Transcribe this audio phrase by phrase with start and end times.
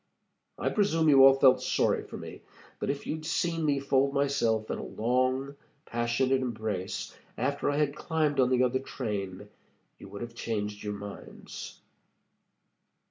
[0.57, 2.41] I presume you all felt sorry for me,
[2.79, 7.95] but if you'd seen me fold myself in a long, passionate embrace after I had
[7.95, 9.47] climbed on the other train,
[9.99, 11.79] you would have changed your minds."